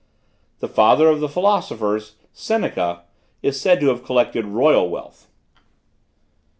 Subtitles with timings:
[0.61, 3.03] The father of the philosophers, Seneca,
[3.43, 5.27] is said to have collected royal wealth.